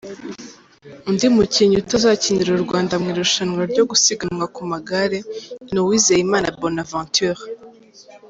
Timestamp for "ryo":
3.71-3.83